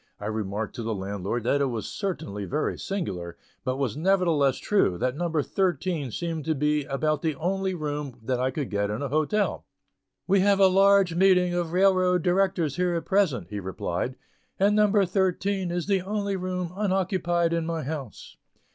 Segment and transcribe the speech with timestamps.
[0.19, 4.97] I remarked to the landlord that it was certainly very singular, but was nevertheless true,
[4.97, 9.03] that "number thirteen" seemed to be about the only room that I could get in
[9.03, 9.63] a hotel.
[10.25, 14.15] "We have a large meeting of Railroad directors here at present," he replied,
[14.59, 18.37] "and 'number thirteen' is the only room unoccupied in my house."